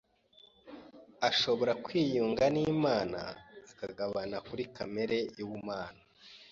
[1.29, 3.19] ashobora kwiyunga n’Imana,
[3.71, 6.01] akagabana kuri kamere y’ubumana